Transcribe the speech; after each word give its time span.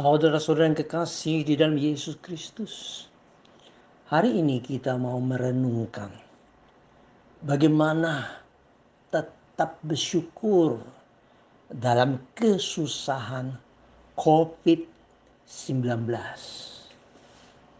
Saudara-saudara 0.00 0.64
yang 0.64 0.80
kekasih 0.80 1.44
di 1.44 1.60
dalam 1.60 1.76
Yesus 1.76 2.16
Kristus, 2.24 3.04
hari 4.08 4.32
ini 4.32 4.56
kita 4.64 4.96
mau 4.96 5.20
merenungkan 5.20 6.08
bagaimana 7.44 8.40
tetap 9.12 9.76
bersyukur 9.84 10.80
dalam 11.68 12.16
kesusahan 12.32 13.60
COVID-19. 14.16 15.84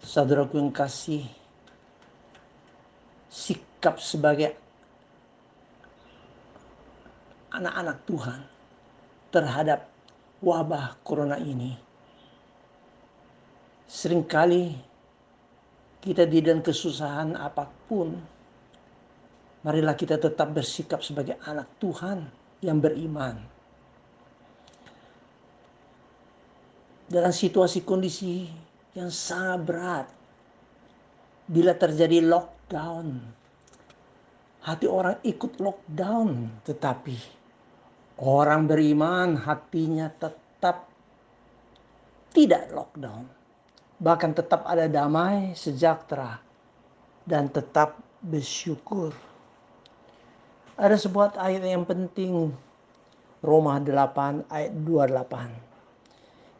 Saudaraku 0.05 0.61
yang 0.61 0.77
kasih, 0.77 1.25
sikap 3.33 3.97
sebagai 3.97 4.61
anak-anak 7.49 7.97
Tuhan 8.05 8.41
terhadap 9.33 9.89
wabah 10.45 11.01
corona 11.01 11.41
ini 11.41 11.89
Seringkali 13.91 14.71
kita 15.99 16.23
di 16.23 16.39
dalam 16.39 16.63
kesusahan 16.63 17.35
apa 17.35 17.67
pun, 17.91 18.15
marilah 19.67 19.99
kita 19.99 20.15
tetap 20.15 20.55
bersikap 20.55 21.03
sebagai 21.03 21.35
anak 21.43 21.67
Tuhan 21.83 22.23
yang 22.63 22.79
beriman. 22.79 23.35
Dalam 27.11 27.35
situasi 27.35 27.83
kondisi 27.83 28.47
yang 28.95 29.11
sangat 29.11 29.59
berat, 29.67 30.07
bila 31.51 31.75
terjadi 31.75 32.23
lockdown, 32.23 33.19
hati 34.71 34.87
orang 34.87 35.19
ikut 35.27 35.59
lockdown, 35.59 36.63
tetapi 36.63 37.19
orang 38.23 38.71
beriman 38.71 39.35
hatinya 39.35 40.07
tetap 40.15 40.87
tidak 42.31 42.71
lockdown 42.71 43.40
bahkan 44.01 44.33
tetap 44.33 44.65
ada 44.65 44.89
damai, 44.89 45.53
sejahtera, 45.53 46.41
dan 47.29 47.53
tetap 47.53 48.01
bersyukur. 48.25 49.13
Ada 50.81 50.97
sebuah 50.97 51.37
ayat 51.37 51.61
yang 51.61 51.85
penting, 51.85 52.57
Roma 53.45 53.77
8 53.77 54.49
ayat 54.49 54.73
28. 54.73 55.71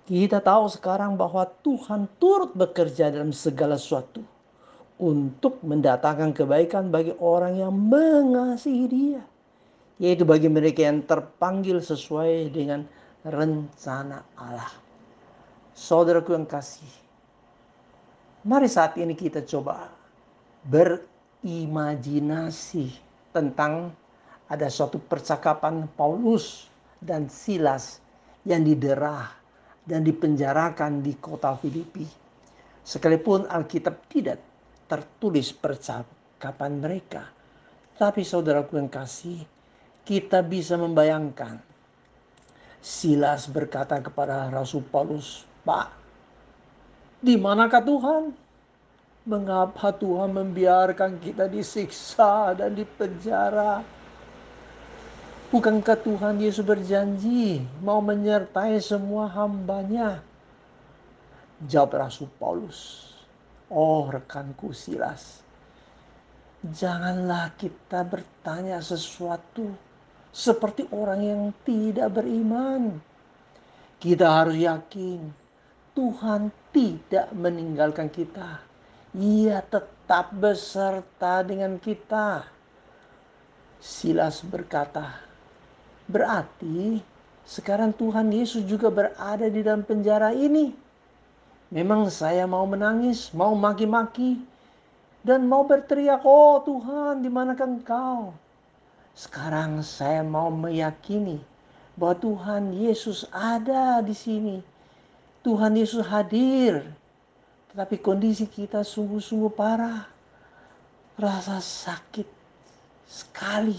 Kita 0.05 0.45
tahu 0.45 0.69
sekarang 0.69 1.17
bahwa 1.17 1.49
Tuhan 1.65 2.05
turut 2.21 2.53
bekerja 2.53 3.09
dalam 3.09 3.33
segala 3.33 3.81
sesuatu 3.81 4.21
untuk 5.01 5.65
mendatangkan 5.65 6.37
kebaikan 6.37 6.93
bagi 6.93 7.17
orang 7.17 7.57
yang 7.57 7.73
mengasihi 7.73 8.87
dia. 8.91 9.23
Yaitu 9.97 10.29
bagi 10.29 10.49
mereka 10.53 10.85
yang 10.85 11.01
terpanggil 11.05 11.81
sesuai 11.81 12.53
dengan 12.53 12.85
rencana 13.25 14.25
Allah. 14.37 14.73
Saudaraku 15.77 16.37
yang 16.37 16.49
kasih, 16.49 16.89
Mari 18.41 18.73
saat 18.73 18.97
ini 18.97 19.13
kita 19.13 19.45
coba 19.45 19.93
berimajinasi 20.65 22.89
tentang 23.37 23.93
ada 24.49 24.65
suatu 24.73 24.97
percakapan 24.97 25.85
Paulus 25.93 26.73
dan 27.05 27.29
Silas 27.29 28.01
yang 28.49 28.65
diderah 28.65 29.29
dan 29.85 30.09
dipenjarakan 30.09 31.05
di 31.05 31.21
kota 31.21 31.53
Filipi. 31.61 32.09
Sekalipun 32.81 33.45
Alkitab 33.45 34.09
tidak 34.09 34.41
tertulis 34.89 35.53
percakapan 35.53 36.81
mereka. 36.81 37.29
Tapi 38.01 38.25
saudaraku 38.25 38.81
yang 38.81 38.89
kasih, 38.89 39.45
kita 40.09 40.41
bisa 40.41 40.81
membayangkan 40.81 41.61
Silas 42.81 43.53
berkata 43.53 44.01
kepada 44.01 44.49
Rasul 44.49 44.81
Paulus, 44.89 45.45
Pak, 45.69 46.00
di 47.21 47.37
manakah 47.37 47.85
Tuhan? 47.85 48.23
Mengapa 49.29 49.93
Tuhan 49.93 50.33
membiarkan 50.33 51.21
kita 51.21 51.45
disiksa 51.47 52.57
dan 52.57 52.73
dipenjara? 52.73 53.85
Bukankah 55.53 55.99
Tuhan 56.01 56.41
Yesus 56.41 56.65
berjanji 56.65 57.61
mau 57.85 58.01
menyertai 58.01 58.81
semua 58.81 59.29
hambanya? 59.29 60.25
Jawab 61.69 62.09
Rasul 62.09 62.33
Paulus, 62.41 63.13
Oh 63.69 64.09
rekanku 64.09 64.73
Silas, 64.73 65.45
janganlah 66.65 67.53
kita 67.61 68.01
bertanya 68.01 68.81
sesuatu 68.81 69.69
seperti 70.33 70.89
orang 70.89 71.21
yang 71.21 71.43
tidak 71.69 72.09
beriman. 72.17 72.97
Kita 74.01 74.41
harus 74.41 74.57
yakin 74.57 75.50
Tuhan 75.91 76.55
tidak 76.71 77.35
meninggalkan 77.35 78.07
kita. 78.07 78.63
Ia 79.11 79.59
tetap 79.67 80.31
beserta 80.31 81.43
dengan 81.43 81.83
kita. 81.83 82.47
Silas 83.83 84.47
berkata, 84.47 85.19
berarti 86.07 87.03
sekarang 87.43 87.91
Tuhan 87.91 88.31
Yesus 88.31 88.63
juga 88.71 88.87
berada 88.87 89.51
di 89.51 89.67
dalam 89.67 89.83
penjara 89.83 90.31
ini. 90.31 90.71
Memang 91.75 92.07
saya 92.07 92.47
mau 92.47 92.63
menangis, 92.71 93.35
mau 93.35 93.59
maki-maki, 93.59 94.39
dan 95.27 95.51
mau 95.51 95.67
berteriak, 95.67 96.23
oh 96.23 96.63
Tuhan 96.63 97.23
di 97.23 97.31
manakah 97.31 97.67
engkau? 97.67 98.31
Sekarang 99.11 99.83
saya 99.83 100.23
mau 100.23 100.55
meyakini 100.55 101.43
bahwa 101.99 102.15
Tuhan 102.15 102.71
Yesus 102.79 103.27
ada 103.35 103.99
di 104.07 104.15
sini 104.15 104.70
Tuhan 105.41 105.73
Yesus 105.77 106.05
hadir. 106.05 106.85
Tetapi 107.73 107.97
kondisi 108.03 108.45
kita 108.45 108.85
sungguh-sungguh 108.85 109.53
parah. 109.57 110.05
Rasa 111.17 111.61
sakit 111.61 112.29
sekali. 113.09 113.79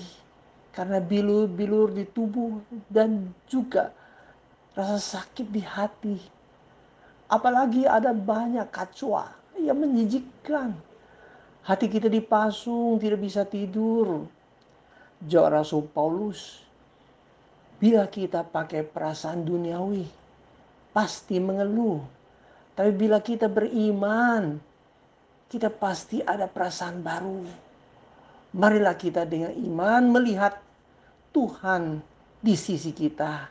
Karena 0.71 1.03
bilur-bilur 1.03 1.91
di 1.91 2.07
tubuh 2.07 2.63
dan 2.87 3.35
juga 3.45 3.91
rasa 4.71 5.19
sakit 5.19 5.47
di 5.51 5.61
hati. 5.61 6.17
Apalagi 7.27 7.83
ada 7.83 8.15
banyak 8.15 8.67
kacua 8.71 9.31
yang 9.59 9.79
menjijikkan. 9.79 10.75
Hati 11.61 11.85
kita 11.91 12.09
dipasung, 12.09 12.97
tidak 12.97 13.21
bisa 13.21 13.45
tidur. 13.45 14.25
Jawab 15.21 15.61
Rasul 15.61 15.85
Paulus, 15.85 16.65
bila 17.77 18.09
kita 18.09 18.41
pakai 18.41 18.81
perasaan 18.81 19.45
duniawi, 19.45 20.09
pasti 20.91 21.39
mengeluh. 21.39 22.03
Tapi 22.75 22.91
bila 22.95 23.19
kita 23.19 23.51
beriman, 23.51 24.59
kita 25.51 25.67
pasti 25.67 26.23
ada 26.23 26.47
perasaan 26.47 27.03
baru. 27.03 27.43
Marilah 28.55 28.95
kita 28.95 29.27
dengan 29.27 29.51
iman 29.55 30.03
melihat 30.11 30.59
Tuhan 31.31 32.03
di 32.39 32.55
sisi 32.55 32.91
kita. 32.91 33.47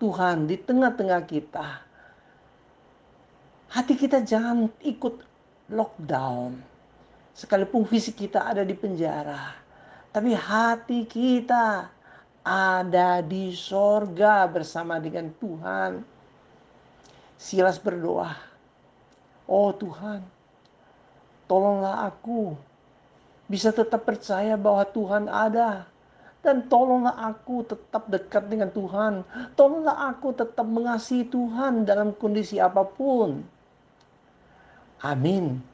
Tuhan 0.00 0.48
di 0.48 0.56
tengah-tengah 0.60 1.22
kita. 1.24 1.68
Hati 3.72 3.94
kita 3.96 4.20
jangan 4.20 4.68
ikut 4.84 5.14
lockdown. 5.72 6.60
Sekalipun 7.34 7.88
fisik 7.88 8.28
kita 8.28 8.46
ada 8.46 8.62
di 8.62 8.76
penjara. 8.76 9.56
Tapi 10.14 10.30
hati 10.30 11.08
kita 11.08 11.90
ada 12.44 13.24
di 13.24 13.50
sorga 13.56 14.46
bersama 14.46 15.00
dengan 15.00 15.32
Tuhan 15.40 16.13
Silas 17.36 17.76
berdoa, 17.78 18.32
"Oh 19.44 19.74
Tuhan, 19.74 20.22
tolonglah 21.50 22.08
aku 22.08 22.54
bisa 23.50 23.74
tetap 23.74 24.06
percaya 24.06 24.54
bahwa 24.54 24.84
Tuhan 24.88 25.28
ada." 25.28 25.90
Dan 26.44 26.68
tolonglah 26.68 27.16
aku 27.24 27.64
tetap 27.64 28.04
dekat 28.12 28.52
dengan 28.52 28.68
Tuhan. 28.68 29.24
Tolonglah 29.56 30.12
aku 30.12 30.36
tetap 30.36 30.68
mengasihi 30.68 31.24
Tuhan 31.24 31.88
dalam 31.88 32.12
kondisi 32.12 32.60
apa 32.60 32.84
pun. 32.84 33.40
Amin. 35.00 35.64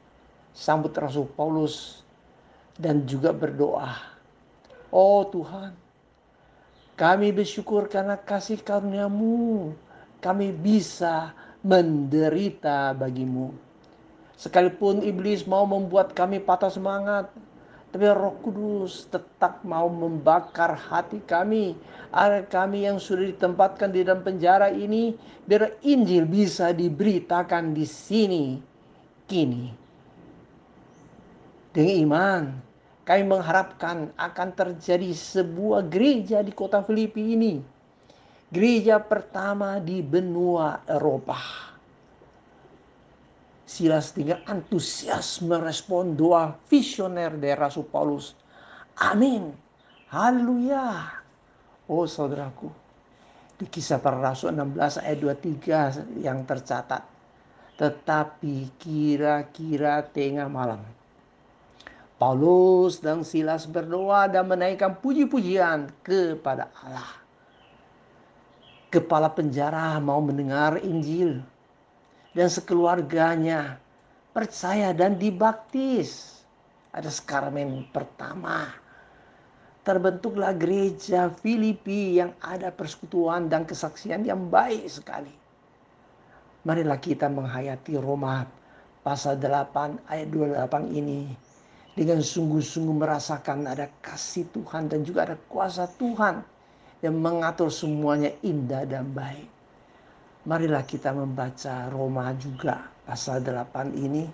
Sambut 0.55 0.95
Rasul 0.95 1.27
Paulus 1.27 2.07
dan 2.79 3.03
juga 3.03 3.35
berdoa. 3.35 3.99
Oh 4.91 5.27
Tuhan, 5.27 5.75
kami 6.99 7.31
bersyukur 7.31 7.87
karena 7.87 8.19
kasih 8.19 8.59
karuniamu. 8.59 9.75
Kami 10.23 10.55
bisa 10.55 11.35
menderita 11.61 12.93
bagimu. 12.97 13.53
Sekalipun 14.33 15.05
iblis 15.05 15.45
mau 15.45 15.69
membuat 15.69 16.17
kami 16.17 16.41
patah 16.41 16.73
semangat, 16.73 17.29
tapi 17.93 18.09
Roh 18.09 18.33
Kudus 18.41 19.05
tetap 19.05 19.61
mau 19.61 19.85
membakar 19.85 20.73
hati 20.73 21.21
kami 21.21 21.77
agar 22.09 22.49
kami 22.49 22.89
yang 22.89 22.97
sudah 22.97 23.29
ditempatkan 23.29 23.93
di 23.93 24.01
dalam 24.01 24.25
penjara 24.25 24.73
ini 24.73 25.13
biar 25.45 25.77
Injil 25.85 26.25
bisa 26.25 26.73
diberitakan 26.73 27.77
di 27.77 27.85
sini 27.85 28.45
kini. 29.29 29.69
Dengan 31.71 31.95
iman, 32.09 32.43
kami 33.05 33.23
mengharapkan 33.29 34.09
akan 34.17 34.49
terjadi 34.57 35.13
sebuah 35.13 35.85
gereja 35.85 36.41
di 36.41 36.49
kota 36.49 36.81
Filipi 36.81 37.37
ini 37.37 37.80
gereja 38.51 38.99
pertama 38.99 39.79
di 39.79 40.03
benua 40.03 40.83
Eropa. 40.83 41.39
Silas 43.63 44.11
dengan 44.11 44.43
antusias 44.43 45.39
merespon 45.39 46.19
doa 46.19 46.51
visioner 46.67 47.31
dari 47.39 47.55
Rasul 47.55 47.87
Paulus. 47.87 48.35
Amin. 48.99 49.55
Haleluya. 50.11 51.07
Oh 51.87 52.03
saudaraku. 52.03 52.67
Di 53.55 53.71
kisah 53.71 54.03
para 54.03 54.19
rasul 54.19 54.51
16 54.51 54.99
ayat 54.99 55.17
23 55.23 56.19
yang 56.19 56.43
tercatat. 56.43 57.07
Tetapi 57.79 58.75
kira-kira 58.75 60.03
tengah 60.03 60.51
malam. 60.51 60.83
Paulus 62.19 62.99
dan 62.99 63.23
Silas 63.23 63.63
berdoa 63.65 64.27
dan 64.27 64.51
menaikkan 64.51 64.99
puji-pujian 64.99 65.89
kepada 66.03 66.67
Allah. 66.83 67.20
Kepala 68.91 69.31
penjara 69.31 69.95
mau 70.03 70.19
mendengar 70.19 70.75
Injil 70.83 71.39
dan 72.35 72.51
sekeluarganya 72.51 73.79
percaya 74.35 74.91
dan 74.91 75.15
dibaptis. 75.15 76.43
Ada 76.91 77.07
skarmen 77.07 77.87
pertama. 77.95 78.67
Terbentuklah 79.87 80.51
gereja 80.59 81.31
Filipi 81.39 82.19
yang 82.19 82.35
ada 82.43 82.67
persekutuan 82.67 83.47
dan 83.47 83.63
kesaksian 83.63 84.27
yang 84.27 84.51
baik 84.51 84.83
sekali. 84.91 85.31
Marilah 86.67 86.99
kita 86.99 87.31
menghayati 87.31 87.95
Roma 87.95 88.43
pasal 89.07 89.39
8 89.39 90.03
ayat 90.11 90.27
28 90.35 90.91
ini 90.91 91.31
dengan 91.95 92.19
sungguh-sungguh 92.19 93.07
merasakan 93.07 93.71
ada 93.71 93.87
kasih 94.03 94.45
Tuhan 94.51 94.91
dan 94.91 95.07
juga 95.07 95.31
ada 95.31 95.39
kuasa 95.47 95.87
Tuhan 95.95 96.43
yang 97.01 97.17
mengatur 97.17 97.73
semuanya 97.73 98.29
indah 98.45 98.85
dan 98.85 99.09
baik. 99.11 99.49
Marilah 100.45 100.81
kita 100.85 101.13
membaca 101.13 101.89
Roma 101.89 102.33
juga 102.37 102.89
pasal 103.05 103.45
8 103.45 103.93
ini 103.93 104.25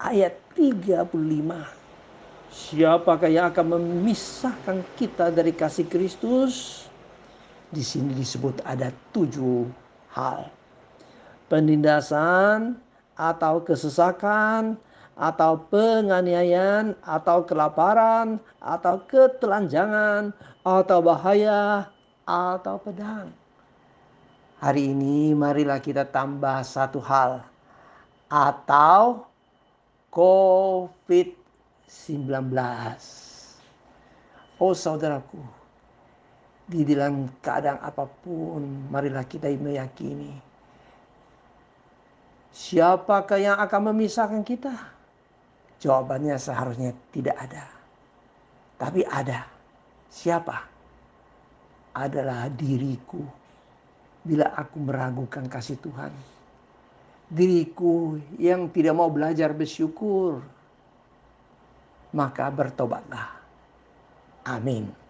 ayat 0.00 0.36
35. 0.56 1.08
Siapakah 2.52 3.32
yang 3.32 3.48
akan 3.48 3.80
memisahkan 3.80 4.84
kita 5.00 5.32
dari 5.32 5.56
kasih 5.56 5.88
Kristus? 5.88 6.84
Di 7.72 7.80
sini 7.80 8.12
disebut 8.12 8.60
ada 8.68 8.92
tujuh 9.16 9.64
hal. 10.12 10.52
Penindasan 11.48 12.76
atau 13.16 13.64
kesesakan 13.64 14.76
atau 15.16 15.60
penganiayaan 15.68 16.96
atau 17.04 17.44
kelaparan 17.44 18.40
atau 18.60 19.00
ketelanjangan 19.08 20.32
atau 20.64 20.98
bahaya 21.04 21.88
atau 22.32 22.80
pedang 22.80 23.28
Hari 24.62 24.94
ini 24.94 25.34
marilah 25.34 25.82
kita 25.82 26.06
tambah 26.06 26.62
satu 26.62 27.02
hal 27.02 27.42
atau 28.30 29.26
COVID-19. 30.14 32.54
Oh 34.62 34.70
saudaraku, 34.70 35.42
di 36.70 36.86
dalam 36.86 37.26
keadaan 37.42 37.82
apa 37.82 38.06
pun 38.22 38.86
marilah 38.86 39.26
kita 39.26 39.50
meyakini 39.50 40.30
siapakah 42.54 43.42
yang 43.42 43.58
akan 43.58 43.90
memisahkan 43.90 44.46
kita? 44.46 44.70
Jawabannya 45.82 46.38
seharusnya 46.38 46.94
tidak 47.10 47.34
ada. 47.34 47.66
Tapi 48.78 49.02
ada. 49.10 49.42
Siapa? 50.06 50.71
Adalah 51.92 52.48
diriku 52.48 53.20
bila 54.22 54.54
aku 54.54 54.78
meragukan 54.80 55.44
kasih 55.50 55.76
Tuhan. 55.82 56.12
Diriku 57.32 58.20
yang 58.36 58.68
tidak 58.68 58.94
mau 58.96 59.08
belajar 59.08 59.52
bersyukur, 59.56 60.40
maka 62.12 62.48
bertobatlah. 62.52 63.40
Amin. 64.44 65.01